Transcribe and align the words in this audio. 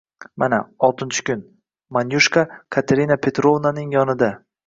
Mana, 0.43 0.57
oltinchi 0.87 1.25
kun, 1.27 1.43
Manyushka 1.99 2.45
Katerina 2.77 3.19
Petrovnaning 3.27 3.95
yonida. 3.99 4.35